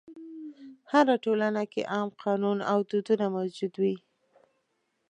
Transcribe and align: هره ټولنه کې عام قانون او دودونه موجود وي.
هره 0.91 1.15
ټولنه 1.25 1.61
کې 1.71 1.81
عام 1.93 2.09
قانون 2.23 2.57
او 2.71 2.77
دودونه 2.89 3.25
موجود 3.35 3.73
وي. 3.81 3.95